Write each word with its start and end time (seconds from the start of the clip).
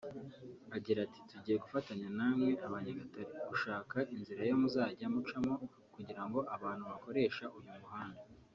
Agira 0.75 0.99
ati 1.07 1.19
“…tugiye 1.29 1.57
gufatanya 1.63 2.07
namwe 2.17 2.51
(abanyamagare) 2.65 3.23
gushaka 3.49 3.97
inzira 4.15 4.41
yo 4.49 4.55
muzajya 4.61 5.05
mucamo 5.13 5.53
kugira 5.95 6.21
ngo 6.27 6.39
abantu 6.55 6.83
bakoresha 6.91 7.45
uyu 7.59 7.71
muhanda 7.81 8.21